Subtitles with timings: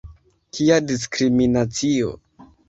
[0.53, 2.11] Kia diskriminacio